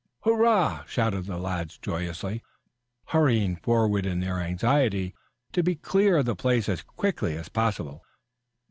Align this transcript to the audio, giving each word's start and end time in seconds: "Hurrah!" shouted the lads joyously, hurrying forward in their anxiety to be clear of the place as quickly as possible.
"Hurrah!" 0.21 0.83
shouted 0.85 1.25
the 1.25 1.37
lads 1.37 1.77
joyously, 1.77 2.41
hurrying 3.09 3.55
forward 3.55 4.07
in 4.07 4.19
their 4.19 4.39
anxiety 4.39 5.13
to 5.51 5.61
be 5.61 5.75
clear 5.75 6.17
of 6.17 6.25
the 6.25 6.35
place 6.35 6.67
as 6.67 6.81
quickly 6.81 7.37
as 7.37 7.49
possible. 7.49 8.03